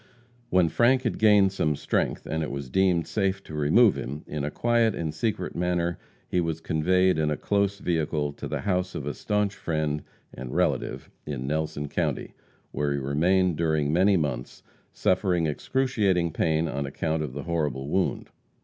When 0.49 0.67
Frank 0.67 1.03
had 1.03 1.19
gained 1.19 1.51
some 1.51 1.75
strength, 1.75 2.25
and 2.25 2.41
it 2.41 2.49
was 2.49 2.71
deemed 2.71 3.05
safe 3.05 3.43
to 3.43 3.53
remove 3.53 3.95
him, 3.95 4.23
in 4.25 4.43
a 4.43 4.49
quiet 4.49 4.95
and 4.95 5.13
secret 5.13 5.55
manner 5.55 5.99
he 6.27 6.41
was 6.41 6.59
conveyed 6.59 7.19
in 7.19 7.29
a 7.29 7.37
close 7.37 7.77
vehicle 7.77 8.33
to 8.33 8.47
the 8.47 8.61
house 8.61 8.95
of 8.95 9.05
a 9.05 9.13
staunch 9.13 9.53
friend 9.53 10.01
and 10.33 10.55
relative 10.55 11.11
in 11.27 11.45
Nelson 11.45 11.87
county, 11.87 12.33
where 12.71 12.91
he 12.93 12.97
remained 12.99 13.57
during 13.57 13.93
many 13.93 14.17
months, 14.17 14.63
suffering 14.91 15.45
excruciating 15.45 16.31
pain 16.31 16.67
on 16.67 16.87
account 16.87 17.21
of 17.21 17.33
the 17.33 17.43
horrible 17.43 17.87
wound. 17.87 18.29